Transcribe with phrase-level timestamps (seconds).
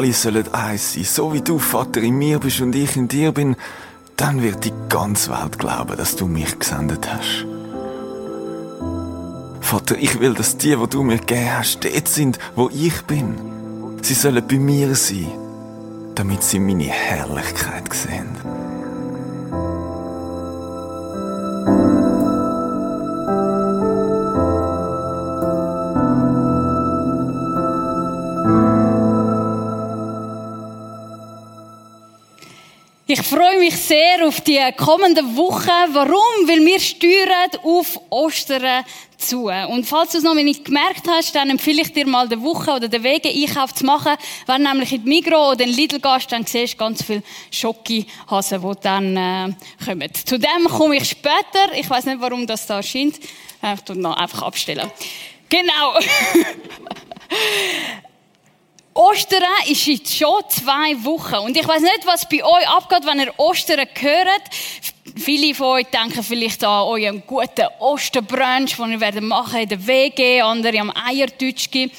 [0.00, 3.32] Alle sollen eins sein, so wie du, Vater, in mir bist und ich in dir
[3.32, 3.54] bin,
[4.16, 7.44] dann wird die ganze Welt glauben, dass du mich gesendet hast.
[9.60, 13.34] Vater, ich will, dass die, wo du mir gegeben hast, dort sind, wo ich bin.
[14.00, 15.32] Sie sollen bei mir sein,
[16.14, 18.49] damit sie meine Herrlichkeit sehen.
[33.12, 35.68] Ich freue mich sehr auf die kommenden Wochen.
[35.88, 36.46] Warum?
[36.46, 38.84] Weil wir steuern auf Ostern
[39.18, 39.48] zu.
[39.48, 42.70] Und falls du es noch nicht gemerkt hast, dann empfehle ich dir mal die Woche
[42.70, 44.12] oder den Wege Einkauf zu machen.
[44.46, 47.24] Wenn du nämlich in die Migros oder in Lidl gehst, dann siehst du ganz viele
[47.50, 50.14] Schokihasen, die dann äh, kommen.
[50.14, 51.74] Zu dem komme ich später.
[51.74, 53.18] Ich weiß nicht, warum das da erscheint.
[53.18, 54.88] Ich tue noch einfach abstellen.
[55.48, 55.98] Genau.
[59.00, 61.36] Ostern ist jetzt schon zwei Wochen.
[61.46, 64.42] Und ich weiß nicht, was bei euch abgeht, wenn ihr Ostern hört.
[65.16, 70.40] Viele von euch denken vielleicht an euren guten Osterbrunch, den ihr machen in der WG,
[70.40, 71.90] andere am Eierdeutschki.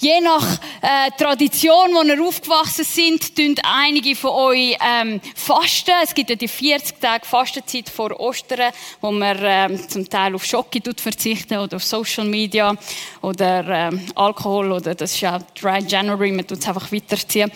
[0.00, 5.92] Je nach äh, Tradition, wo ihr aufgewachsen sind, tun einige von euch ähm, fasten.
[6.02, 10.44] Es gibt ja die 40 Tage Fastenzeit vor Ostern, wo man ähm, zum Teil auf
[10.44, 12.74] Schocke verzichten oder auf Social Media
[13.20, 17.52] oder ähm, Alkohol oder das ist ja Dry January, man tut es einfach weiterziehen.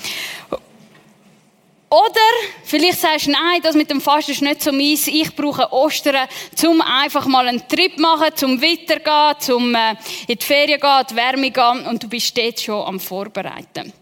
[1.88, 2.20] Oder
[2.64, 5.06] vielleicht sagst du, nein, das mit dem Fasten ist nicht so meins.
[5.06, 6.26] Ich brauche Ostern,
[6.66, 9.94] um einfach mal einen Trip machen, zum weitergehen, zum äh,
[10.26, 13.92] in die Ferien gehen, die Wärme gehen und du bist dort schon am Vorbereiten.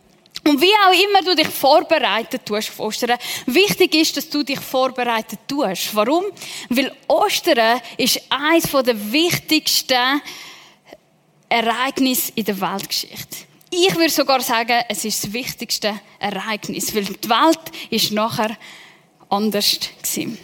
[0.46, 4.60] Und wie auch immer du dich vorbereitet tust auf Ostern, wichtig ist, dass du dich
[4.60, 5.94] vorbereitet tust.
[5.94, 6.24] Warum?
[6.70, 10.22] Weil Ostern ist eines der wichtigsten
[11.48, 13.36] Ereignisse in der Weltgeschichte.
[13.76, 17.58] Ich würde sogar sagen, es ist das wichtigste Ereignis, weil die Welt
[17.90, 18.56] ist nachher
[19.28, 20.38] anders gewesen.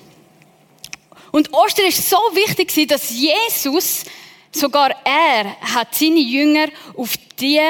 [1.30, 4.04] Und Ostern ist so wichtig dass Jesus,
[4.50, 7.60] sogar er, hat seine Jünger auf die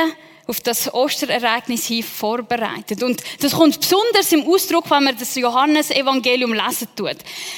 [0.51, 3.03] auf das Osterereignis hin vorbereitet.
[3.05, 7.17] Und das kommt besonders im Ausdruck, wenn man das Johannesevangelium lesen tut.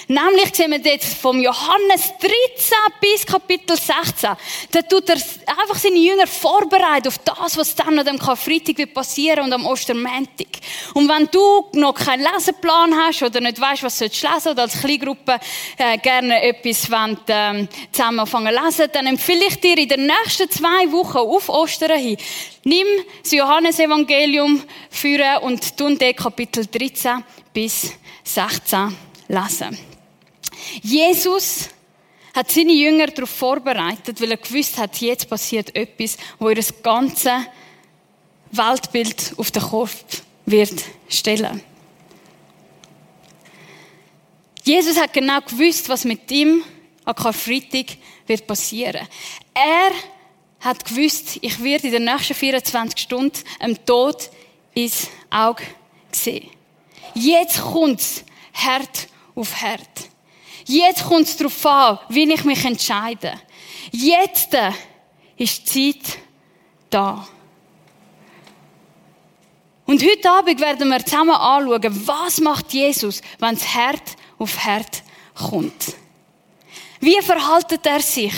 [0.08, 2.30] Nämlich sehen wir jetzt vom Johannes 13
[3.00, 4.30] bis Kapitel 16.
[4.70, 9.38] Da tut er einfach seine Jünger vorbereiten auf das, was dann an dem Karfreitag wird
[9.40, 10.48] und am Ostermäntig.
[10.92, 14.78] Und wenn du noch keinen Leseplan hast oder nicht weißt, was du lesen oder als
[14.78, 15.40] Kleingruppe
[15.78, 20.50] äh, gerne etwas wollt, ähm, zusammen anfangen lesen, dann empfehle ich dir in den nächsten
[20.50, 22.18] zwei Wochen auf Ostern hin,
[23.22, 27.92] das Johannesevangelium führen und tun den Kapitel 13 bis
[28.24, 28.96] 16
[29.28, 29.78] lesen.
[30.82, 31.68] Jesus
[32.34, 36.82] hat seine Jünger darauf vorbereitet, weil er gewusst hat, jetzt passiert etwas, wo ihr das
[36.82, 37.46] ganze
[38.50, 41.62] Weltbild auf den Kopf wird stellen.
[44.64, 46.62] Jesus hat genau gewusst, was mit ihm
[47.04, 49.08] an Karfreitag wird passieren.
[49.54, 49.90] Er
[50.62, 54.30] hat gewusst, ich werde in den nächsten 24 Stunden dem Tod
[54.74, 55.64] ins Auge
[56.12, 56.48] sehen.
[57.14, 59.88] Jetzt kommt's Herd auf Herd.
[60.64, 63.34] Jetzt kommt es darauf an, wie ich mich entscheide.
[63.90, 64.56] Jetzt
[65.36, 66.18] ist die Zeit
[66.88, 67.26] da.
[69.84, 75.02] Und heute Abend werden wir zusammen anschauen, was macht Jesus, wenn es Herd auf Herd
[75.34, 75.96] kommt.
[77.00, 78.32] Wie verhaltet er sich?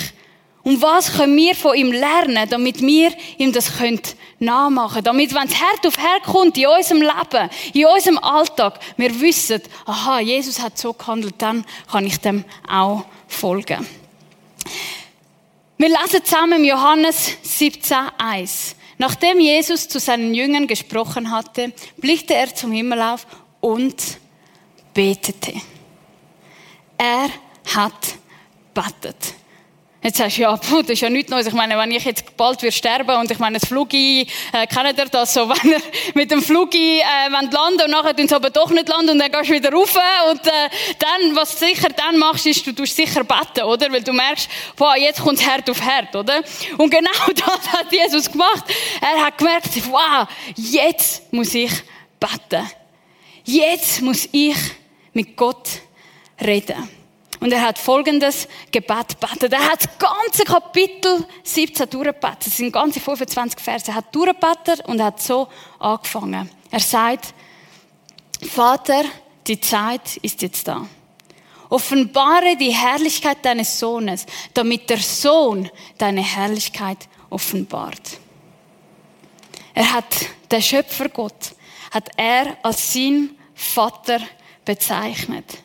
[0.65, 4.01] Und was können wir von ihm lernen, damit wir ihm das können
[4.39, 9.21] nachmachen Damit, wenn es Herd auf Herd kommt in unserem Leben, in unserem Alltag, wir
[9.21, 13.87] wissen, aha, Jesus hat so gehandelt, dann kann ich dem auch folgen.
[15.77, 18.75] Wir lesen zusammen Johannes 17,1.
[18.97, 23.27] Nachdem Jesus zu seinen Jüngern gesprochen hatte, blickte er zum Himmel auf
[23.61, 23.97] und
[24.95, 25.55] betete.
[26.97, 27.29] Er
[27.75, 28.15] hat
[28.73, 29.35] betet.
[30.05, 31.47] Jetzt sagst du, ja, puh, das ist ja nichts Neues.
[31.47, 34.99] Ich meine, wenn ich jetzt bald wir sterben und ich meine, das Flugi, äh, kennt
[34.99, 35.81] ihr das so, wenn ihr
[36.13, 39.33] mit dem Flugi, äh, landen und nachher tun sie aber doch nicht landen und dann
[39.33, 39.99] gehst du wieder rauf
[40.31, 40.69] und, äh,
[40.99, 43.91] dann, was du sicher dann machst, ist, du tust sicher beten, oder?
[43.91, 46.43] Weil du merkst, boah, jetzt kommt Herd auf Herd, oder?
[46.77, 48.65] Und genau das hat Jesus gemacht.
[49.01, 51.73] Er hat gemerkt, wow, jetzt muss ich
[52.21, 52.71] beten.
[53.45, 54.57] Jetzt muss ich
[55.15, 55.67] mit Gott
[56.39, 56.94] reden.
[57.45, 59.53] Und er hat folgendes Gebet gebetet.
[59.53, 62.47] Er hat das ganze Kapitel 17 durchgebetet.
[62.47, 63.91] Das sind ganze 25 Verse.
[63.91, 65.49] Er hat durchgebetet und hat so
[65.79, 66.49] angefangen.
[66.71, 67.35] Er sagt,
[68.49, 69.05] Vater,
[69.47, 70.87] die Zeit ist jetzt da.
[71.69, 74.25] Offenbare die Herrlichkeit deines Sohnes,
[74.55, 75.69] damit der Sohn
[75.99, 78.21] deine Herrlichkeit offenbart.
[79.75, 80.15] Er hat
[80.51, 81.53] den Schöpfer Gott,
[81.91, 84.21] hat er als sein Vater
[84.65, 85.59] bezeichnet.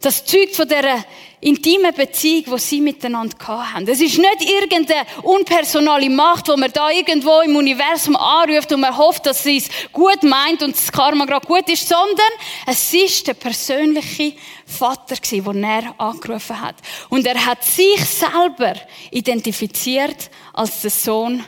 [0.00, 1.04] Das zeugt von dieser
[1.40, 3.88] intimen Beziehung, die sie miteinander hatten.
[3.88, 8.96] Es ist nicht irgendeine unpersonale Macht, die man da irgendwo im Universum anruft und man
[8.96, 12.32] hofft, dass sie es gut meint und das Karma gerade gut ist, sondern
[12.66, 14.34] es ist der persönliche
[14.66, 16.76] Vater den er angerufen hat.
[17.08, 18.74] Und er hat sich selber
[19.10, 21.44] identifiziert als der Sohn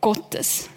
[0.00, 0.68] Gottes.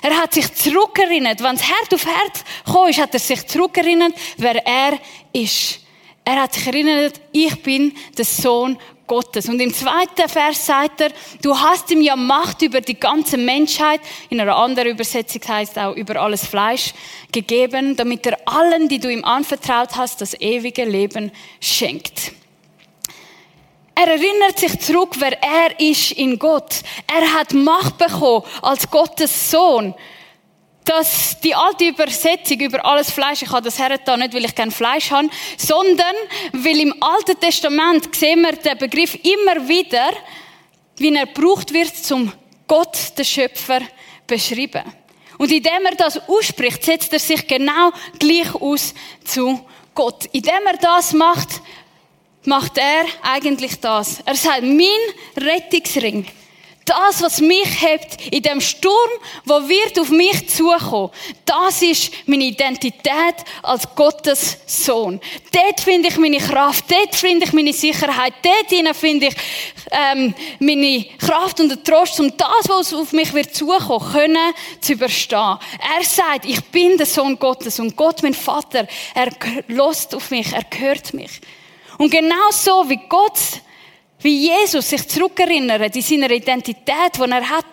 [0.00, 4.64] Er hat sich zurückerinnert, wenn es Herd auf Herd kam, hat er sich zurückerinnert, wer
[4.64, 4.98] er
[5.32, 5.80] ist.
[6.28, 9.48] Er hat sich erinnert, ich bin der Sohn Gottes.
[9.48, 11.10] Und im zweiten Vers sagt er,
[11.40, 15.96] du hast ihm ja Macht über die ganze Menschheit, in einer anderen Übersetzung heißt auch
[15.96, 16.92] über alles Fleisch,
[17.32, 21.32] gegeben, damit er allen, die du ihm anvertraut hast, das ewige Leben
[21.62, 22.32] schenkt.
[23.94, 26.82] Er erinnert sich zurück, wer er ist in Gott.
[27.06, 29.94] Er hat Macht bekommen als Gottes Sohn
[30.88, 34.70] dass die alte Übersetzung über alles Fleisch, ich habe das hergetan, nicht weil ich kein
[34.70, 36.14] Fleisch habe, sondern
[36.52, 40.10] weil im Alten Testament sehen wir den Begriff immer wieder,
[40.96, 42.32] wie er gebraucht wird, zum
[42.66, 43.80] Gott, der Schöpfer,
[44.26, 44.82] beschreiben.
[45.36, 48.94] Und indem er das ausspricht, setzt er sich genau gleich aus
[49.24, 49.60] zu
[49.94, 50.26] Gott.
[50.32, 51.60] Indem er das macht,
[52.44, 54.20] macht er eigentlich das.
[54.24, 54.86] Er sagt, mein
[55.36, 56.26] Rettungsring
[56.88, 59.10] das, was mich hebt in dem Sturm,
[59.44, 61.10] wo wird auf mich zukommen,
[61.44, 65.20] das ist meine Identität als Gottes Sohn.
[65.52, 69.34] Dort finde ich meine Kraft, dort finde ich meine Sicherheit, dort finde ich
[69.90, 74.92] ähm, meine Kraft und den Trost, um das, was auf mich wird zukommen, können zu
[74.94, 75.58] überstehen.
[75.98, 79.30] Er sagt, ich bin der Sohn Gottes und Gott, mein Vater, er
[79.68, 81.40] lost auf mich, er hört mich.
[81.98, 83.38] Und genau so wie Gott
[84.20, 87.66] wie Jesus sich zurückerinnert in seiner Identität, die er hat.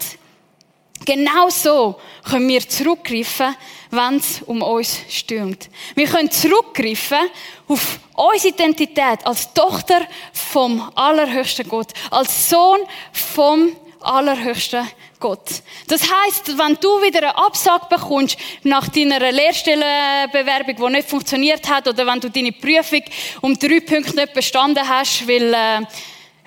[1.06, 3.56] Genau so können wir zurückgreifen,
[3.92, 5.69] wenn es um uns stürmt.
[5.94, 7.30] Wir können zurückgreifen
[7.68, 12.80] auf unsere Identität als Tochter vom allerhöchsten Gott, als Sohn
[13.12, 14.88] vom allerhöchsten
[15.19, 15.62] Gott.
[15.88, 21.88] Das heißt, wenn du wieder eine Absage bekommst nach deiner Lehrstellenbewerbung, die nicht funktioniert hat,
[21.88, 23.01] oder wenn du deine Prüfung
[23.41, 25.81] um drei Punkte nicht bestanden hast, weil äh,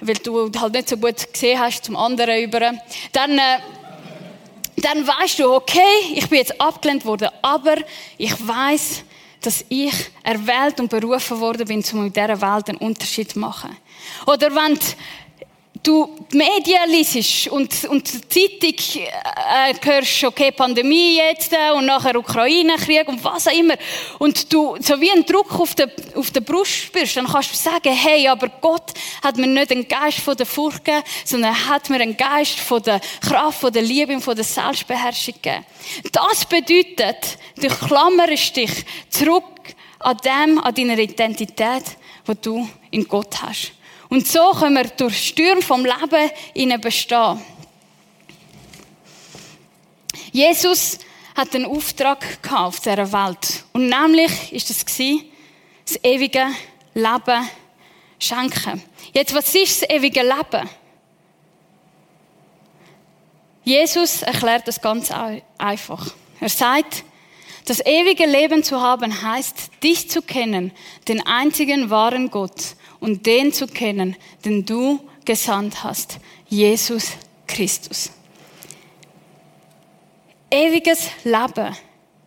[0.00, 2.60] weil du halt nicht so gut gesehen hast zum anderen über,
[3.12, 3.58] dann, äh,
[4.76, 5.80] dann weißt du, okay,
[6.14, 7.76] ich bin jetzt abgelehnt worden, aber
[8.16, 9.02] ich weiß,
[9.40, 13.76] dass ich erwählt und berufen worden bin, um in dieser Welt einen Unterschied zu machen.
[14.26, 14.78] Oder wenn
[15.82, 21.86] du die Medien liest und, und die Zeitung äh, hörst, okay, Pandemie jetzt äh, und
[21.86, 23.74] nachher Ukraine-Krieg und was auch immer,
[24.18, 27.56] und du so wie einen Druck auf der, auf der Brust spürst, dann kannst du
[27.56, 28.92] sagen, hey, aber Gott
[29.22, 32.60] hat mir nicht einen Geist von der Furcht gegeben, sondern er hat mir einen Geist
[32.60, 35.64] von der Kraft, von der Liebe und von der Selbstbeherrschung gegeben.
[36.12, 38.70] Das bedeutet, du klammerst dich
[39.10, 39.44] zurück
[40.00, 41.84] an dem, an deiner Identität,
[42.26, 43.72] die du in Gott hast.
[44.08, 47.40] Und so können wir durch Stürme vom Leben ihnen bestehen.
[50.32, 50.98] Jesus
[51.36, 52.18] hat einen Auftrag
[52.50, 53.64] auf dieser Welt.
[53.72, 56.46] Und nämlich ist es das ewige
[56.94, 57.48] Leben
[58.18, 58.82] schenken.
[59.12, 60.68] Jetzt, was ist das ewige Leben?
[63.62, 65.12] Jesus erklärt das ganz
[65.58, 66.14] einfach.
[66.40, 67.04] Er sagt,
[67.66, 70.72] das ewige Leben zu haben heißt, dich zu kennen,
[71.06, 77.12] den einzigen wahren Gott und den zu kennen, den du gesandt hast, Jesus
[77.46, 78.10] Christus.
[80.50, 81.76] Ewiges Leben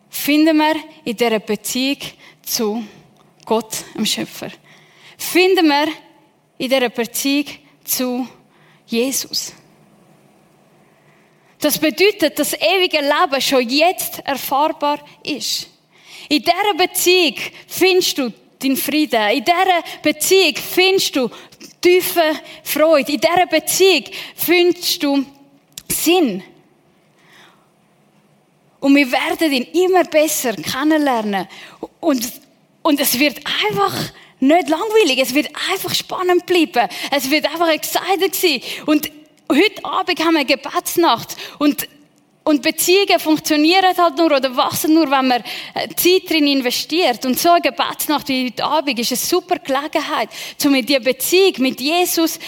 [0.09, 1.97] finden wir in dieser Beziehung
[2.43, 2.83] zu
[3.45, 4.51] Gott, dem Schöpfer.
[5.17, 5.87] Finden wir
[6.57, 7.45] in dieser Beziehung
[7.83, 8.27] zu
[8.85, 9.53] Jesus.
[11.59, 15.67] Das bedeutet, dass das ewige Leben schon jetzt erfahrbar ist.
[16.27, 17.35] In dieser Beziehung
[17.67, 18.33] findest du
[18.63, 19.21] deinen Frieden.
[19.29, 21.29] In dieser Beziehung findest du
[21.81, 23.11] tiefe Freude.
[23.11, 25.25] In dieser Beziehung findest du
[25.89, 26.43] Sinn.
[28.79, 31.47] Und wir werden ihn immer besser kennenlernen.
[31.99, 32.31] Und,
[32.81, 33.37] und es wird
[33.67, 33.95] einfach
[34.39, 35.19] nicht langweilig.
[35.19, 36.89] Es wird einfach spannend bleiben.
[37.11, 38.61] Es wird einfach excited sein.
[38.87, 39.11] Und
[39.51, 41.37] heute Abend haben wir eine Gebetsnacht.
[41.59, 41.87] Und
[42.43, 45.43] und Beziehungen funktionieren halt nur oder wachsen nur, wenn man
[45.75, 47.23] äh, Zeit drin investiert.
[47.25, 50.29] Und so eine Gebetsnacht wie heute Abend ist eine super Gelegenheit,
[50.65, 52.39] um in diese Beziehung mit Jesus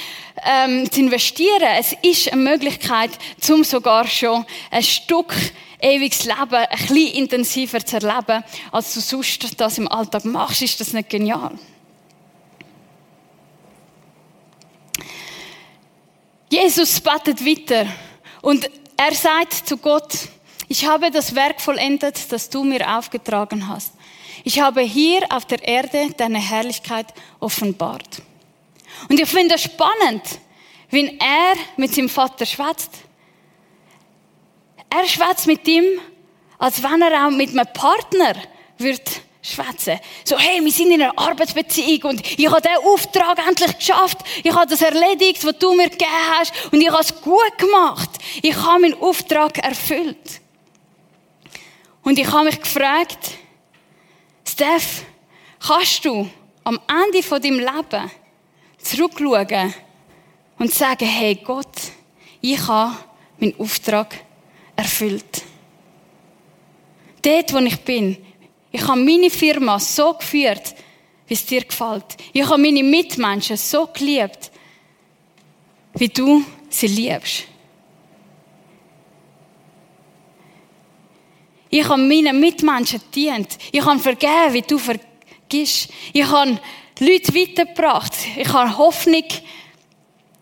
[0.43, 1.67] ähm, zu investieren.
[1.77, 3.11] Es ist eine Möglichkeit,
[3.49, 5.35] um sogar schon ein Stück
[5.79, 10.63] ewiges Leben ein bisschen intensiver zu erleben, als du sonst das im Alltag machst.
[10.63, 11.51] Ist das nicht genial?
[16.49, 17.87] Jesus betet weiter
[18.41, 20.13] und Er sagt zu Gott,
[20.67, 23.93] ich habe das Werk vollendet, das du mir aufgetragen hast.
[24.43, 27.07] Ich habe hier auf der Erde deine Herrlichkeit
[27.39, 28.21] offenbart.
[29.09, 30.23] Und ich finde es spannend,
[30.89, 32.91] wenn er mit seinem Vater schwätzt.
[34.89, 35.85] Er schwätzt mit ihm,
[36.59, 38.35] als wenn er auch mit einem Partner
[38.77, 39.99] wird schwätzen.
[40.23, 44.19] So, hey, wir sind in einer Arbeitsbeziehung und ich habe diesen Auftrag endlich geschafft.
[44.41, 48.09] Ich habe das erledigt, was du mir gegeben hast und ich habe es gut gemacht.
[48.41, 50.41] Ich habe meinen Auftrag erfüllt.
[52.03, 53.31] Und ich habe mich gefragt,
[54.47, 55.03] Steph,
[55.59, 56.29] kannst du
[56.63, 58.11] am Ende von deinem Leben
[58.77, 59.73] zurückschauen
[60.57, 61.91] und sagen, hey Gott,
[62.41, 62.97] ich habe
[63.39, 64.15] meinen Auftrag
[64.75, 65.43] erfüllt.
[67.21, 68.17] Dort, wo ich bin,
[68.73, 70.73] ich habe meine Firma so geführt,
[71.27, 72.17] wie es dir gefällt.
[72.33, 74.51] Ich habe meine Mitmenschen so geliebt,
[75.93, 77.43] wie du sie liebst.
[81.69, 83.59] Ich habe meinen Mitmenschen dient.
[83.71, 85.89] Ich habe vergeben, wie du vergisst.
[86.11, 86.59] Ich habe
[86.99, 88.13] Leute weitergebracht.
[88.35, 89.25] Ich habe Hoffnung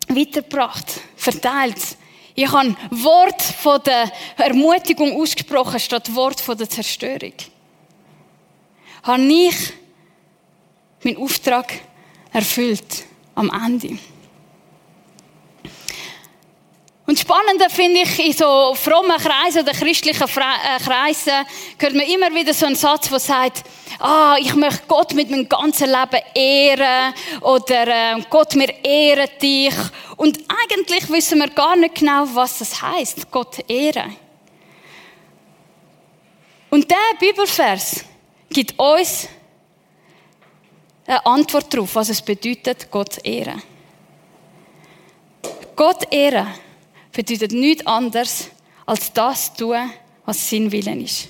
[0.07, 1.97] weitergebracht, verteilt.
[2.33, 7.33] Ich habe Wort von der Ermutigung ausgesprochen statt Wort von der Zerstörung
[9.03, 9.73] habe ich
[11.03, 11.73] meinen Auftrag
[12.31, 13.05] erfüllt
[13.35, 13.97] am Ende.
[17.11, 21.45] Und spannender finde ich, in so frommen Kreisen oder christlichen äh, Kreisen
[21.77, 23.63] hört man immer wieder so einen Satz, der sagt,
[23.99, 29.73] ah, ich möchte Gott mit meinem ganzen Leben ehren oder äh, Gott, mir ehrt dich.
[30.15, 34.15] Und eigentlich wissen wir gar nicht genau, was das heißt, Gott ehren.
[36.69, 38.05] Und der Bibelvers,
[38.51, 39.27] gibt uns
[41.07, 43.61] eine Antwort darauf, was es bedeutet, Gott ehren.
[45.75, 46.47] Gott ehren
[47.11, 48.49] bedeutet nichts anderes,
[48.85, 49.91] als das tun,
[50.25, 51.27] was sein Willen ist.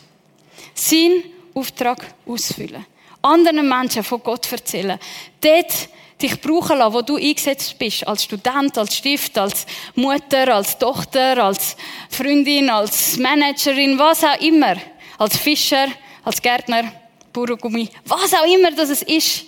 [0.74, 1.24] Sein
[1.54, 2.86] Auftrag ausfüllen.
[3.22, 5.00] Anderen Menschen von Gott erzählen.
[5.40, 5.90] Dort
[6.22, 8.06] dich brauchen lassen, wo du eingesetzt bist.
[8.08, 11.76] Als Student, als Stift, als Mutter, als Tochter, als
[12.10, 14.76] Freundin, als Managerin, was auch immer.
[15.18, 15.88] Als Fischer,
[16.24, 16.92] als Gärtner.
[17.34, 19.46] Burgummi, was auch immer das ist,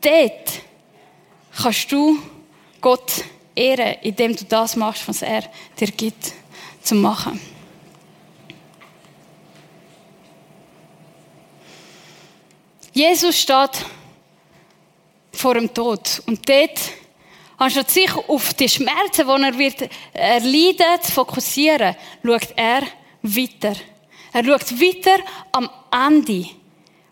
[0.00, 0.62] dort
[1.56, 2.18] kannst du
[2.80, 3.24] Gott
[3.54, 5.42] ehren, indem du das machst, was er
[5.78, 6.32] dir gibt,
[6.82, 7.40] zu machen.
[12.92, 13.84] Jesus steht
[15.32, 16.80] vor dem Tod und dort
[17.58, 22.82] anstatt sich auf die Schmerzen, die er wird erleiden, zu fokussieren, schaut er
[23.22, 23.74] weiter.
[24.32, 26.46] Er schaut weiter am Ende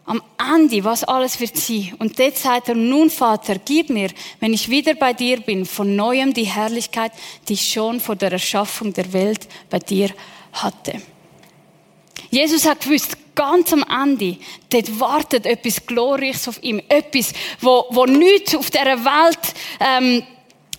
[0.07, 1.95] am Ende, was alles wird sein.
[1.99, 5.97] Und dort sagt er, nun Vater, gib mir, wenn ich wieder bei dir bin, von
[5.97, 7.13] neuem die Herrlichkeit,
[7.49, 10.11] die ich schon vor der Erschaffung der Welt bei dir
[10.53, 11.01] hatte.
[12.31, 14.37] Jesus hat gewusst, ganz am Ende,
[14.71, 16.83] dort wartet etwas Glorreiches auf ihm.
[16.89, 20.23] Etwas, wo, wo nichts auf dieser Welt, ähm,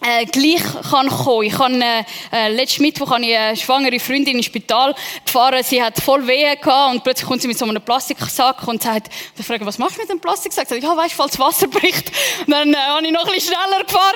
[0.05, 1.43] äh, gleich kann kommen.
[1.43, 4.95] Ich habe, äh, äh, letzten Mittwoch habe ich eine schwangere Freundin ins Spital
[5.25, 5.63] gefahren.
[5.63, 9.11] Sie hat voll Wehen gehabt und plötzlich kommt sie mit so einem Plastiksack und sagt,
[9.37, 10.63] ich frage, was machst du mit dem Plastiksack?
[10.63, 12.11] Ich sage, ja, weißt falls Wasser bricht.
[12.45, 14.15] Und dann äh, habe ich noch ein bisschen schneller gefahren.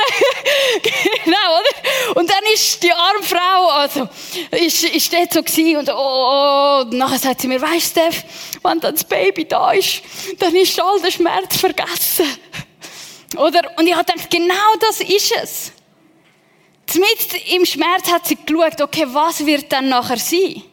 [1.26, 2.20] genau, oder?
[2.20, 4.10] Und dann ist die arme Frau, also,
[4.52, 8.02] ist, ist dort so gewesen und, oh, oh, und nachher sagt sie mir, weißt du,
[8.02, 8.24] Steph,
[8.64, 10.02] wenn dann das Baby da ist,
[10.38, 12.28] dann ist all der Schmerz vergessen.
[13.38, 13.62] Oder?
[13.78, 15.72] Und ich habe gedacht, genau das ist es.
[16.96, 20.64] Mit im Schmerz hat sie geschaut, okay, was wird dann nachher sein?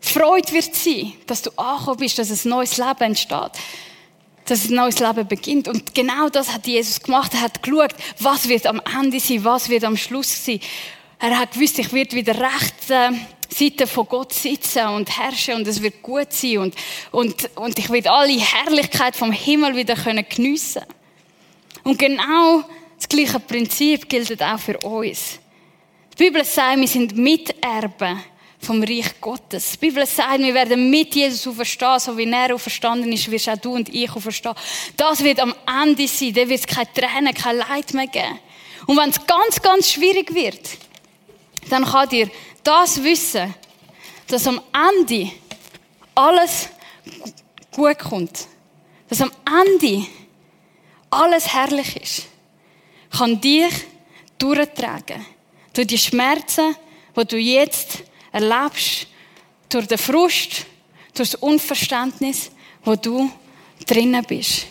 [0.00, 3.52] Freude wird sein, dass du angekommen bist, dass ein neues Leben entsteht.
[4.46, 5.68] Dass ein neues Leben beginnt.
[5.68, 7.34] Und genau das hat Jesus gemacht.
[7.34, 10.60] Er hat geschaut, was wird am Ende sein, was wird am Schluss sein.
[11.18, 13.10] Er hat gewusst, ich werde wieder recht, äh,
[13.50, 16.74] Seite von Gott sitzen und herrschen und es wird gut sein und,
[17.10, 20.82] und, und ich werde alle Herrlichkeit vom Himmel wieder können geniessen.
[21.82, 22.64] Und genau
[22.98, 25.38] das gleiche Prinzip gilt auch für uns.
[26.18, 28.20] Die Bibel sagt, wir sind Miterben
[28.60, 29.72] vom Reich Gottes.
[29.72, 33.56] Die Bibel sagt, wir werden mit Jesus auferstehen, so wie er auferstanden ist, wirst auch
[33.56, 34.56] du und ich auferstehen.
[34.96, 38.40] Das wird am Ende sein, da wird es keine Tränen, kein Leid mehr geben.
[38.86, 40.60] Und wenn es ganz, ganz schwierig wird,
[41.70, 42.28] dann kann dir
[42.64, 43.54] das wissen,
[44.26, 44.60] dass am
[44.98, 45.30] Ende
[46.14, 46.68] alles
[47.70, 48.46] gut kommt.
[49.08, 50.06] Dass am Ende
[51.10, 52.26] alles herrlich ist.
[53.10, 53.72] Kann dich
[54.38, 55.24] durchtragen.
[55.72, 56.76] Durch die Schmerzen,
[57.16, 59.06] die du jetzt erlebst,
[59.68, 60.66] durch den Frust,
[61.14, 62.50] durch das Unverständnis,
[62.84, 63.30] wo du
[63.86, 64.66] drinnen bist.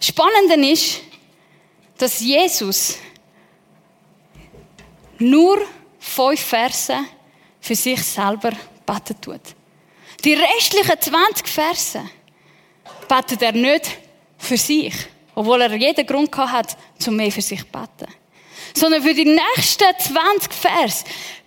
[0.00, 1.00] Spannend ist,
[1.98, 2.98] dass Jesus
[5.18, 5.58] nur
[5.98, 6.96] fünf Verse
[7.60, 8.52] für sich selber
[8.84, 9.40] beten tut.
[10.24, 12.10] Die restlichen 20 Verse
[13.08, 13.98] betet er nicht
[14.38, 14.94] für sich,
[15.36, 18.12] obwohl er jeden Grund hat, zum mehr für sich zu beten.
[18.74, 21.04] Sondern für die nächsten 20 Vers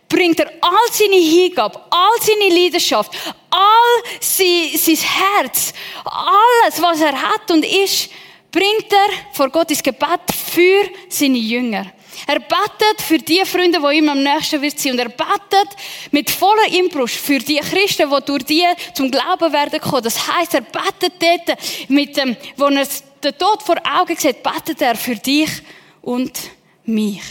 [0.07, 3.11] bringt er all seine Hingabe, all seine Leidenschaft,
[3.49, 5.73] all sein, sein Herz,
[6.05, 8.09] alles, was er hat und ist,
[8.51, 11.91] bringt er vor Gott ins Gebet für seine Jünger.
[12.27, 14.91] Er betet für die Freunde, die ihm am nächsten wird sein.
[14.91, 15.69] Und er betet
[16.11, 20.03] mit voller Inbrunst für die Christen, die durch die zum Glauben werden kommen.
[20.03, 22.85] Das heißt, er betet dort mit dem, wo er
[23.23, 25.49] den Tod vor Augen sieht, betet er für dich
[26.01, 26.39] und
[26.85, 27.23] mich.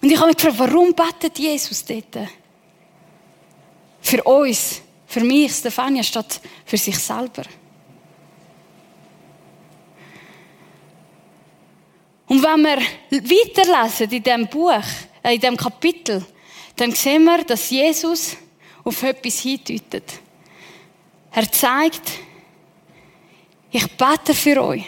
[0.00, 2.28] Und ich habe mich gefragt, warum betet Jesus dort?
[4.00, 7.42] Für uns, für mich, Stefania, statt für sich selber.
[12.26, 12.78] Und wenn wir
[13.10, 14.70] weiterlesen in diesem Buch,
[15.22, 16.24] äh, in diesem Kapitel,
[16.76, 18.36] dann sehen wir, dass Jesus
[18.84, 20.20] auf etwas hindeutet.
[21.32, 22.10] Er zeigt,
[23.70, 24.84] ich bete für euch,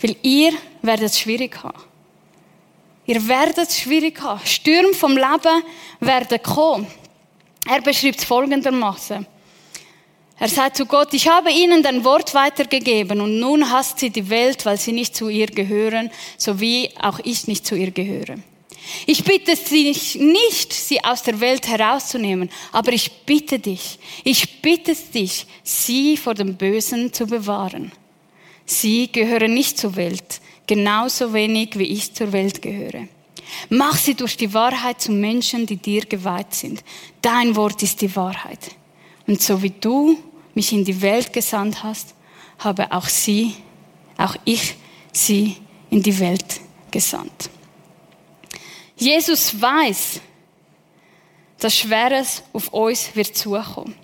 [0.00, 1.78] weil ihr werdet es schwierig haben.
[3.06, 4.40] Ihr werdet es schwierig haben.
[4.44, 5.62] Stürme vom Leben
[6.00, 6.86] werden kommen.
[7.68, 9.26] Er beschreibt es folgendermaßen.
[10.38, 14.28] Er sagt zu Gott, ich habe ihnen dein Wort weitergegeben und nun hasst sie die
[14.28, 18.36] Welt, weil sie nicht zu ihr gehören, so wie auch ich nicht zu ihr gehöre.
[19.06, 24.94] Ich bitte dich nicht, sie aus der Welt herauszunehmen, aber ich bitte dich, ich bitte
[24.94, 27.92] dich, sie vor dem Bösen zu bewahren.
[28.66, 33.08] Sie gehören nicht zur Welt, genauso wenig wie ich zur Welt gehöre.
[33.68, 36.82] Mach sie durch die Wahrheit zu Menschen, die dir geweiht sind.
[37.20, 38.74] Dein Wort ist die Wahrheit.
[39.26, 40.18] Und so wie du
[40.54, 42.14] mich in die Welt gesandt hast,
[42.58, 43.54] habe auch sie,
[44.16, 44.74] auch ich
[45.12, 45.56] sie
[45.90, 47.50] in die Welt gesandt.
[49.02, 50.20] Jesus weiß,
[51.58, 53.94] dass Schweres auf uns wird zukommen.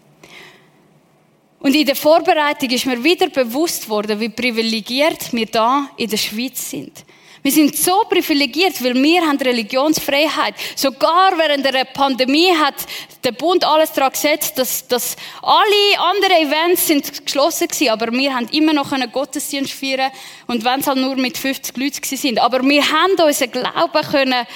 [1.60, 6.16] Und in der Vorbereitung ist mir wieder bewusst worden, wie privilegiert wir da in der
[6.16, 7.04] Schweiz sind.
[7.42, 10.54] Wir sind so privilegiert, weil wir haben Religionsfreiheit.
[10.74, 12.74] Sogar während der Pandemie hat
[13.22, 18.34] der Bund alles daran gesetzt, dass, dass alle anderen Events sind geschlossen waren, aber wir
[18.34, 20.10] haben immer noch einen Gottesdienst feiern
[20.48, 22.38] und wenn es halt nur mit 50 Leuten sind.
[22.40, 24.46] Aber wir haben unseren Glauben können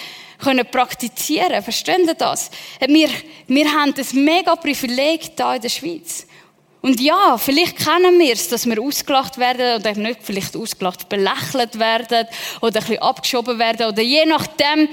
[0.42, 1.62] können praktizieren.
[1.62, 2.50] Verstehen Sie das?
[2.86, 3.08] Wir,
[3.46, 6.26] wir haben das mega Privileg hier in der Schweiz.
[6.82, 11.78] Und ja, vielleicht kennen wir es, dass wir ausgelacht werden oder nicht vielleicht ausgelacht, belächelt
[11.78, 12.26] werden
[12.60, 14.88] oder ein bisschen abgeschoben werden oder je nachdem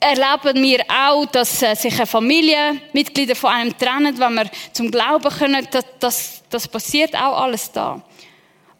[0.00, 5.30] erleben wir auch, dass äh, sich eine Familienmitglieder von einem trennen, wenn wir zum Glauben
[5.30, 5.66] können.
[5.70, 8.02] Das, das, das passiert auch alles da.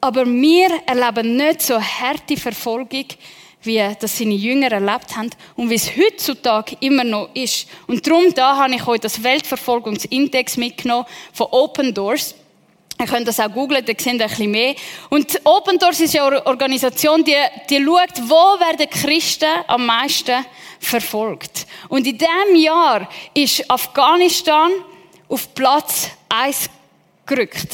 [0.02, 3.06] Aber wir erleben nicht so harte Verfolgung,
[3.62, 7.66] wie das seine Jünger erlebt haben und wie es heutzutage immer noch ist.
[7.86, 12.34] Und darum da habe ich euch das Weltverfolgungsindex mitgenommen von Open Doors.
[12.98, 14.74] Ihr könnt das auch googlen, da seht ihr ein bisschen mehr.
[15.08, 17.34] Und Open Doors ist ja eine Organisation, die,
[17.68, 20.44] die schaut, wo werden Christen am meisten
[20.78, 21.66] verfolgt.
[21.88, 24.70] Und in diesem Jahr ist Afghanistan
[25.28, 26.68] auf Platz 1
[27.24, 27.68] gerückt.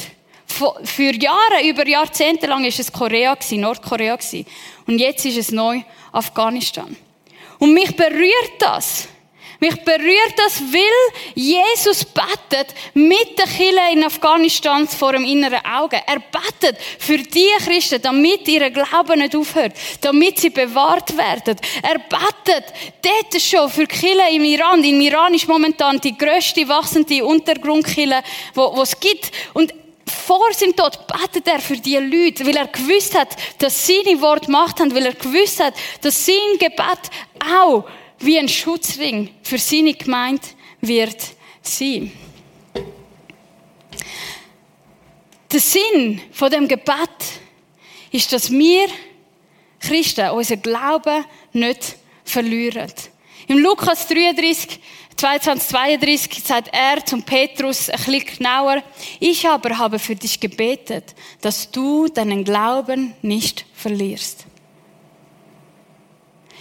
[0.84, 4.16] Für Jahre, über Jahrzehnte lang ist es Korea Nordkorea
[4.86, 6.96] Und jetzt ist es neu Afghanistan.
[7.58, 9.08] Und mich berührt das.
[9.58, 15.98] Mich berührt das, weil Jesus betet mit den Kindern in Afghanistan vor dem inneren Auge.
[16.06, 19.72] Er betet für die Christen, damit ihr Glauben nicht aufhört,
[20.02, 21.56] damit sie bewahrt werden.
[21.82, 22.66] Er betet
[23.00, 24.84] dort schon für die Kirche im Iran.
[24.84, 28.22] Im Iran ist momentan die grösste wachsende Untergrundkille,
[28.52, 29.30] wo es gibt.
[29.54, 29.72] Und
[30.26, 34.50] vor seinem Tod betet er für die Leute, weil er gewusst hat, dass seine Worte
[34.50, 37.84] Macht haben, weil er gewusst hat, dass sein Gebet auch
[38.18, 40.42] wie ein Schutzring für seine Gemeinde
[40.80, 41.16] wird
[41.62, 42.10] sein.
[45.52, 47.08] Der Sinn von dem Gebet
[48.10, 48.88] ist, dass wir
[49.78, 52.92] Christen unseren Glauben nicht verlieren.
[53.46, 54.80] Im Lukas 33,
[55.16, 58.82] 22, 32 sagt er zum Petrus ein bisschen genauer,
[59.18, 64.44] ich aber habe für dich gebetet, dass du deinen Glauben nicht verlierst.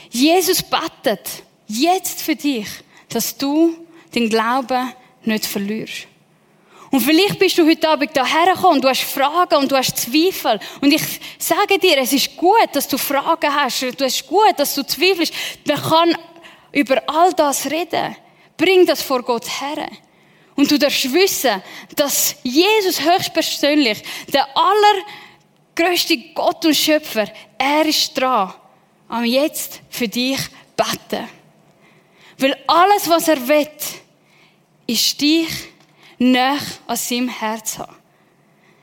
[0.09, 2.67] Jesus betet jetzt für dich,
[3.09, 3.75] dass du
[4.13, 6.07] den Glauben nicht verlierst.
[6.91, 10.61] Und vielleicht bist du heute Abend hierher gekommen du hast Fragen und du hast Zweifel.
[10.79, 11.03] Und ich
[11.37, 13.83] sage dir, es ist gut, dass du Fragen hast.
[13.83, 15.33] Es ist gut, dass du zweifelst.
[15.67, 16.17] Man kann
[16.71, 18.15] über all das reden.
[18.57, 19.89] Bring das vor Gott her.
[20.55, 21.61] Und du darfst wissen,
[21.95, 28.53] dass Jesus höchstpersönlich, der allergrößte Gott und Schöpfer, er ist dran,
[29.09, 30.39] am jetzt für dich
[30.77, 31.27] beten.
[32.37, 33.67] Weil alles, was er will,
[34.87, 35.49] ist dich
[36.17, 37.95] näher an seinem Herz haben.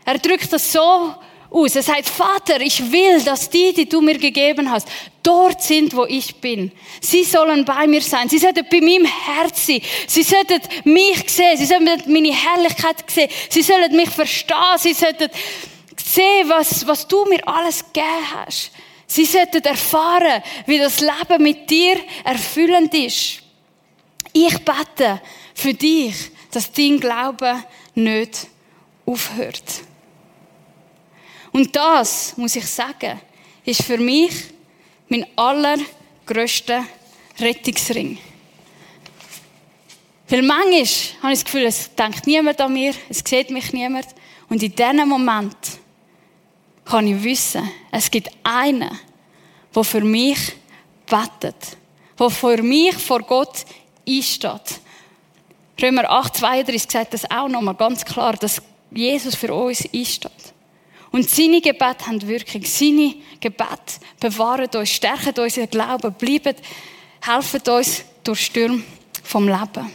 [0.05, 1.15] Er drückt das so
[1.53, 1.77] aus.
[1.77, 4.89] Er sagt, Vater, ich will, dass die, die du mir gegeben hast,
[5.23, 6.73] dort sind, wo ich bin.
[7.01, 8.29] Sie sollen bei mir sein.
[8.29, 9.81] Sie sollten bei meinem Herz sein.
[10.07, 11.57] Sie sollten mich sehen.
[11.57, 13.31] Sie sollten meine Herrlichkeit sehen.
[13.49, 14.79] Sie sollen mich verstehen.
[14.79, 15.29] Sie sollten
[15.97, 18.71] sehen, was, was du mir alles gegeben hast.
[19.07, 23.43] Sie sollten erfahren, wie das Leben mit dir erfüllend ist.
[24.33, 25.21] Ich bete
[25.55, 26.15] für dich,
[26.51, 27.63] dass dein Glaube
[27.95, 28.47] nicht
[29.05, 29.63] aufhört.
[31.53, 33.21] Und das, muss ich sagen,
[33.65, 34.33] ist für mich
[35.09, 36.85] mein allergrößter
[37.39, 38.19] Rettungsring.
[40.29, 44.07] Weil manchmal habe ich das Gefühl, es denkt niemand an mir, es sieht mich niemand.
[44.49, 45.57] Und in diesem Moment
[46.87, 48.99] kann ich wissen, es gibt einen,
[49.75, 50.39] der für mich
[51.07, 51.77] betet,
[52.19, 53.65] der für mich vor Gott
[54.09, 54.81] einsteht.
[55.81, 60.52] Römer 8, 32 sagt das auch nochmal ganz klar, dass Jesus für uns einsteht.
[61.13, 62.65] Und seine Gebete haben Wirkung.
[62.65, 66.57] Seine Gebete bewahren uns, stärken unseren Glauben, bleiben,
[67.21, 68.83] helfen uns durch Stürme
[69.23, 69.93] vom Leben.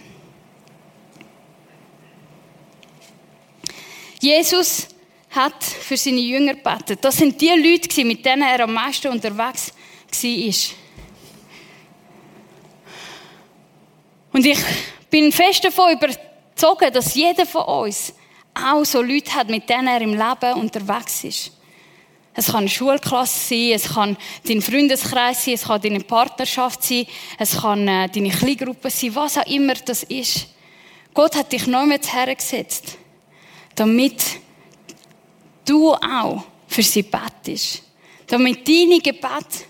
[4.19, 4.87] Jesus
[5.31, 6.99] hat für seine Jünger gebetet.
[7.01, 9.73] Das sind die Leute, mit denen er am meisten unterwegs
[10.11, 10.77] war.
[14.33, 14.59] Und ich
[15.09, 18.13] bin fest davon überzeugt, dass jeder von uns
[18.57, 21.51] auch so Leute hat, mit denen er im Leben unterwegs ist.
[22.33, 24.17] Es kann eine Schulklasse sein, es kann
[24.47, 27.07] dein Freundeskreis sein, es kann deine Partnerschaft sein,
[27.39, 30.47] es kann äh, deine Kleingruppe sein, was auch immer das ist.
[31.15, 32.95] Gott hat dich neu mit hergesetzt,
[33.73, 34.23] damit
[35.65, 37.81] du auch für sie betest.
[38.27, 39.65] Damit deine Gebete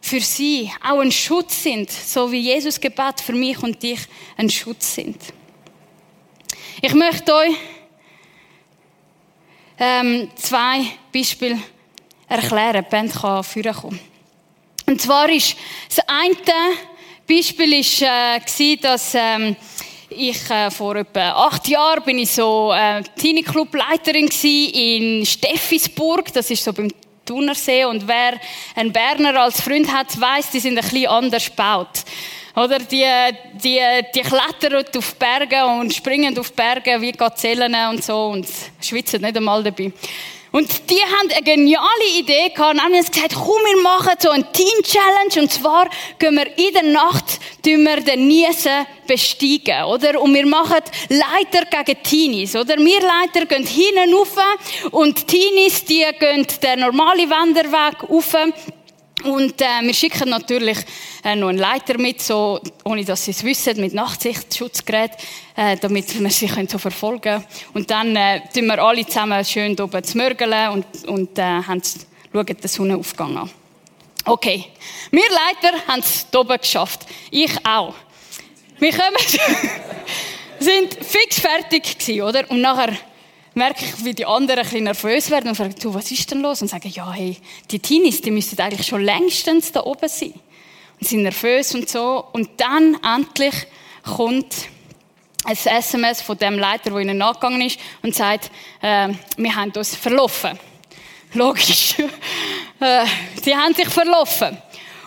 [0.00, 4.00] für sie auch ein Schutz sind, so wie Jesus Gebet für mich und dich
[4.36, 5.20] ein Schutz sind.
[6.80, 7.56] Ich möchte euch
[9.78, 11.58] ähm, zwei Beispiele
[12.28, 12.84] erklären.
[12.84, 14.00] Die Band kann vorkommen.
[14.86, 15.56] Und zwar ist
[15.88, 16.34] das eine
[17.28, 19.54] Beispiel ist, äh, dass ähm,
[20.08, 24.28] ich äh, vor etwa acht Jahren bin ich so äh, Teenie Club Leiterin
[24.72, 26.32] in Steffisburg.
[26.32, 26.88] Das ist so beim
[27.26, 27.84] Thunersee.
[27.84, 28.40] Und wer
[28.74, 32.04] einen Berner als Freund hat, weiß, die sind ein bisschen anders gebaut.
[32.58, 33.06] Oder die,
[33.62, 33.80] die,
[34.14, 38.48] die klettern auf Berge und springen auf Berge wie Gazellen und so und
[38.80, 39.92] schwitzen nicht einmal dabei.
[40.50, 44.44] Und die haben eine geniale Idee gehabt und haben gesagt, komm, wir machen so ein
[44.52, 50.20] Teen-Challenge und zwar gehen wir in der Nacht wir den Niesen besteigen, oder?
[50.20, 50.78] Und wir machen
[51.10, 52.78] Leiter gegen Teenies, oder?
[52.78, 54.36] Wir Leiter gehen hinten rauf
[54.90, 58.34] und Teenies, die gehen den normalen Wanderweg rauf
[59.24, 60.78] und äh, wir schicken natürlich
[61.24, 65.12] äh, noch einen Leiter mit, so, ohne dass sie es wissen, mit Nachtsichtschutzgerät,
[65.56, 67.44] äh, damit wir sie können so verfolgen können.
[67.74, 71.82] Und dann äh, tun wir alle zusammen schön oben zu mörgeln und, und äh, haben,
[72.32, 73.50] schauen den Sonnenaufgang an.
[74.24, 74.66] Okay,
[75.10, 77.06] wir Leiter haben es oben geschafft.
[77.30, 77.94] Ich auch.
[78.78, 79.16] Wir kommen,
[80.60, 82.50] sind fix fertig gewesen, oder?
[82.50, 82.92] Und nachher
[83.58, 86.40] merke ich, wie die anderen ein bisschen nervös werden und fragen, du, was ist denn
[86.40, 86.62] los?
[86.62, 87.36] Und sagen, ja, hey,
[87.70, 90.32] die Teenies, die müssten eigentlich schon längstens da oben sein.
[90.98, 92.24] Und sind nervös und so.
[92.32, 93.54] Und dann endlich
[94.02, 94.54] kommt
[95.44, 99.94] ein SMS von dem Leiter, der ihnen nachgegangen ist und sagt, äh, wir haben uns
[99.94, 100.58] verlaufen.
[101.34, 101.96] Logisch.
[102.80, 103.04] äh,
[103.42, 104.56] sie haben sich verlaufen.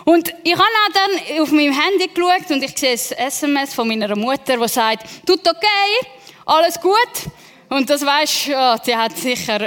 [0.04, 4.16] Und ich habe dann auf meinem Handy geschaut und ich sehe ein SMS von meiner
[4.16, 6.08] Mutter, die sagt, tut okay,
[6.44, 7.30] alles gut.
[7.72, 9.58] Und das weisst, ja, sie hat sicher,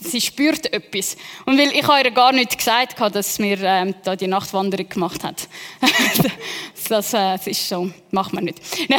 [0.00, 1.16] sie spürt etwas.
[1.46, 5.22] Und weil ich habe ihr gar nicht gesagt, dass wir ähm, da die Nachtwanderung gemacht
[5.22, 5.46] hat.
[6.88, 8.58] das, äh, das ist so, macht man nicht.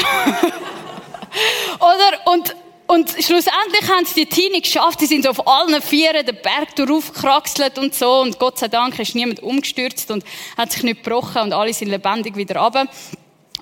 [1.80, 2.56] Oder und
[2.88, 5.02] und schlussendlich haben sie die Teenie geschafft.
[5.02, 8.21] Sie sind auf allen Vieren den Berg durchgekraxelt und so.
[8.21, 10.23] Und Gott sei Dank ist niemand umgestürzt und
[10.58, 12.88] hat sich nicht gebrochen und alle sind lebendig wieder runter.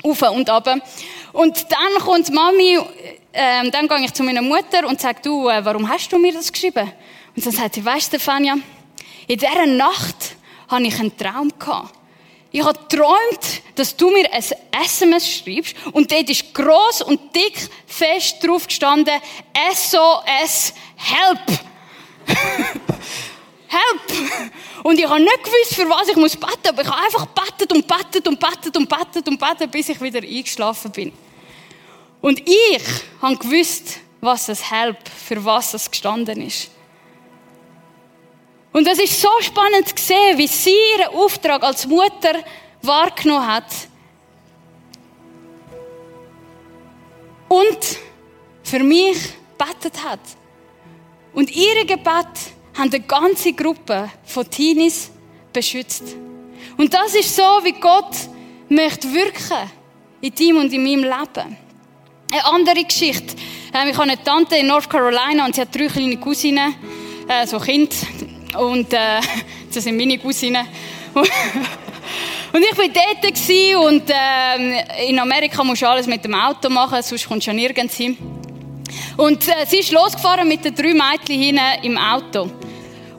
[0.04, 0.70] Auf und ab.
[1.34, 2.80] Und dann kommt Mami
[3.40, 6.34] ähm, dann gehe ich zu meiner Mutter und sage, du, äh, warum hast du mir
[6.34, 6.92] das geschrieben?
[7.36, 8.56] Und dann sagt sie, weißt du, Stefania,
[9.28, 10.36] in dieser Nacht
[10.68, 11.94] hatte ich einen Traum gehabt.
[12.52, 17.70] Ich habe geträumt, dass du mir ein SMS schreibst und dort ist gross und dick
[17.86, 19.14] fest drauf gestanden,
[19.72, 21.60] SOS, Help!
[23.68, 24.52] Help!
[24.82, 27.72] Und ich habe nicht gewusst, für was ich muss beten, aber ich habe einfach betet
[27.72, 31.27] und betet und betet und betet und betet, bis ich wieder eingeschlafen bin.
[32.22, 32.84] Und ich
[33.22, 36.70] habe gewusst, was das Help, für was das gestanden ist.
[38.74, 42.44] Und das ist so spannend zu sehen, wie sie ihren Auftrag als Mutter
[42.82, 43.74] wahrgenommen hat.
[47.48, 47.78] Und
[48.64, 49.18] für mich
[49.58, 50.20] betet hat.
[51.34, 52.04] Und ihre Gebet
[52.78, 55.10] haben eine ganze Gruppe von Teenies
[55.54, 56.04] beschützt.
[56.78, 58.16] Und das ist so, wie Gott
[58.70, 59.72] möchte wirken
[60.22, 61.67] in deinem und in meinem Leben.
[62.30, 63.36] Eine andere Geschichte.
[63.74, 66.76] Ähm, ich habe eine Tante in North Carolina und sie hat drei kleine Cousinen,
[67.28, 67.96] äh, so Kind.
[68.58, 69.22] Und äh,
[69.74, 70.68] das sind meine Cousinen.
[72.54, 77.04] Und ich war dort und äh, in Amerika musst du alles mit dem Auto machen,
[77.04, 78.18] sonst kommst du ja nirgends hin.
[79.18, 82.50] Und äh, sie ist losgefahren mit den drei Mädchen hinten im Auto.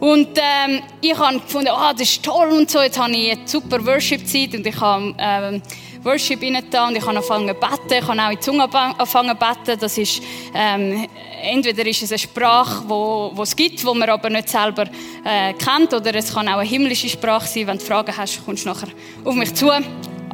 [0.01, 3.47] Und ähm, ich habe gefunden, oh, das ist toll und so, jetzt habe ich eine
[3.47, 5.63] super Worship-Zeit und ich habe ähm,
[6.05, 9.31] Worship rein und ich habe angefangen zu beten, ich habe auch in die Zunge angefangen
[9.31, 9.81] zu beten.
[9.81, 10.23] Das ist,
[10.55, 11.09] ähm,
[11.43, 14.85] entweder ist es eine Sprache, wo es gibt, wo man aber nicht selber
[15.25, 17.67] äh, kennt, oder es kann auch eine himmlische Sprache sein.
[17.67, 18.89] Wenn du Fragen hast, kommst du nachher
[19.25, 19.71] auf mich zu.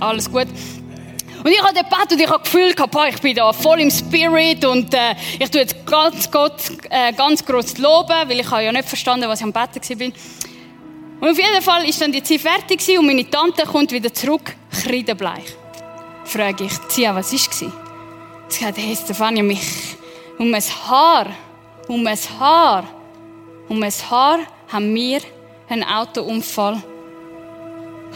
[0.00, 0.48] Alles gut.
[1.44, 4.64] Und ich habe gebetet und ich habe gefühlt, boah, ich bin da voll im Spirit
[4.64, 6.55] und äh, ich tue jetzt ganz Gott
[6.88, 10.09] äh, ganz groß loben, weil ich habe ja nicht verstanden, was ich am Beten war.
[11.20, 14.55] Und auf jeden Fall ist dann die Zeit fertig und meine Tante kommt wieder zurück,
[14.70, 15.44] kreidebleich.
[16.24, 17.72] Frage ich, Tia, was war?
[18.48, 19.96] Sie sagt, hey Stefania, mich
[20.38, 21.27] um ein Haar,
[21.88, 22.85] um ein Haar,
[23.68, 25.20] um ein Haar haben wir
[25.68, 26.83] einen Autounfall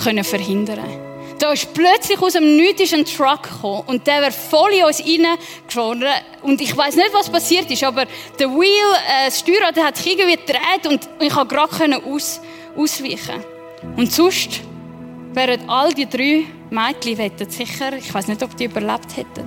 [0.03, 1.09] können verhindern
[1.39, 5.01] da ist plötzlich aus dem Nichts ein Truck gekommen und der wäre voll in uns
[5.01, 6.05] reingefahren.
[6.43, 8.07] Und ich weiß nicht, was passiert ist, aber
[8.39, 8.69] der Wheel,
[9.07, 12.41] äh, das Steuerrad hat sich irgendwie gedreht und ich konnte gerade aus,
[12.79, 13.43] ausweichen.
[13.97, 14.61] Und sonst
[15.33, 19.47] wären all die drei Mädchen wettet sicher, ich weiß nicht, ob die überlebt hätten.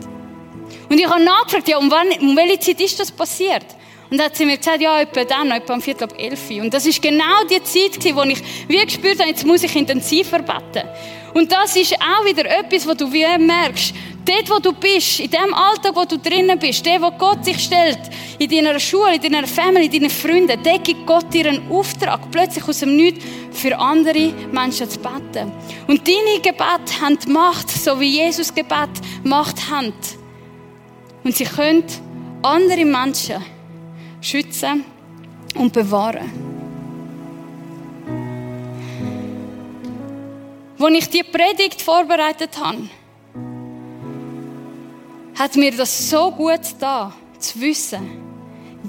[0.90, 3.66] Und ich habe nachgefragt, ja, um, wann, um welche Zeit ist das passiert?
[4.10, 6.50] Und dann hat sie mir gesagt, ja, etwa dann, etwa um Viertel ab elf.
[6.50, 10.40] Und das ist genau die Zeit, wo ich wie gespürt habe, jetzt muss ich intensiver
[10.40, 10.88] beten.
[11.34, 13.94] Und das ist auch wieder etwas, wo du wie merkst,
[14.26, 17.60] dort, wo du bist, in dem Alltag, wo du drinnen bist, der, wo Gott sich
[17.60, 18.00] stellt,
[18.38, 22.30] in deiner Schule, in deiner Familie, in deinen Freunden, der gibt Gott dir einen Auftrag,
[22.32, 25.52] plötzlich aus dem Nichts für andere Menschen zu beten.
[25.88, 28.90] Und deine Gebete haben die Macht, so wie Jesus Gebet
[29.24, 29.94] Macht hat.
[31.24, 31.84] Und sie können
[32.42, 33.44] andere Menschen
[34.22, 34.86] schützen
[35.56, 36.51] und bewahren.
[40.84, 42.90] Als ich die Predigt vorbereitet habe,
[45.38, 48.10] hat mir das so gut da zu wissen,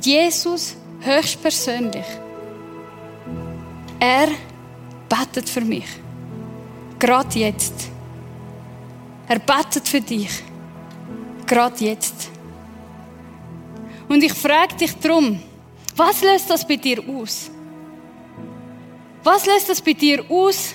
[0.01, 2.07] Jesus höchstpersönlich,
[4.01, 4.29] er
[5.07, 5.85] betet für mich.
[6.99, 7.75] Gerade jetzt.
[9.29, 10.43] Er betet für dich.
[11.47, 12.31] Gerade jetzt.
[14.09, 15.43] Und ich frage dich drum,
[15.95, 17.51] was löst das bei dir aus?
[19.23, 20.75] Was löst das bei dir aus,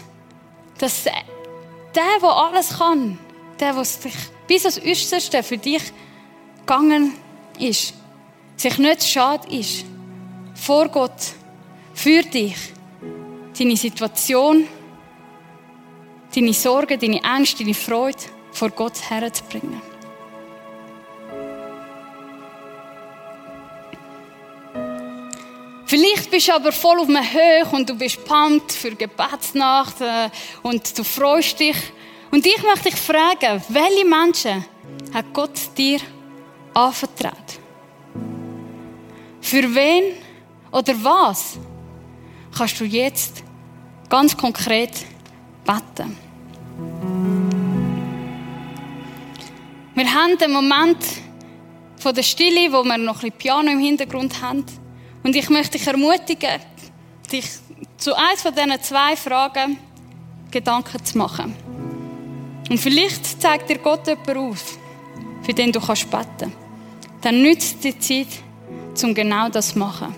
[0.77, 1.13] dass der,
[1.95, 3.17] der alles kann,
[3.59, 4.13] der, der sich
[4.47, 5.83] bis ans Äußerste für dich
[6.59, 7.13] gegangen
[7.59, 7.93] ist,
[8.55, 9.85] sich nicht schade ist,
[10.55, 11.33] vor Gott,
[11.93, 12.57] für dich,
[13.57, 14.67] deine Situation,
[16.33, 18.17] deine Sorgen, deine Ängste, deine Freude
[18.51, 19.81] vor Gott herzubringen.
[25.87, 30.29] Vielleicht bist du aber voll auf einem Höch und du bist pumped für Gebetsnacht äh,
[30.61, 31.77] und du freust dich.
[32.29, 34.65] Und ich möchte dich fragen, welche Menschen
[35.13, 36.01] hat Gott dir
[36.73, 37.59] anvertraut?
[39.39, 40.15] Für wen
[40.73, 41.57] oder was
[42.57, 43.41] kannst du jetzt
[44.09, 44.91] ganz konkret
[45.65, 46.17] beten?
[49.95, 50.97] Wir haben den Moment
[51.97, 54.65] von der Stille, wo wir noch ein bisschen Piano im Hintergrund haben.
[55.27, 56.61] Und ich möchte dich ermutigen,
[57.29, 57.43] dich
[57.97, 59.77] zu eins von diesen zwei Fragen
[60.51, 61.53] Gedanken zu machen.
[62.69, 64.77] Und vielleicht zeigt dir Gott jemanden auf,
[65.43, 66.07] für den du kannst.
[67.19, 68.29] Dann nützt die Zeit,
[69.03, 70.15] um genau das zu machen.